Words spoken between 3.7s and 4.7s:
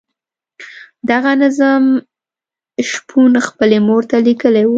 مور ته لیکلی وو.